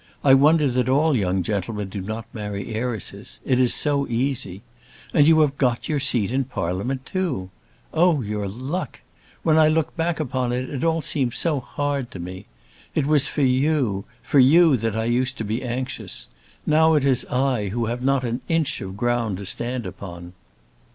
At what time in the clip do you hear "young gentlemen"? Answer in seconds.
1.15-1.87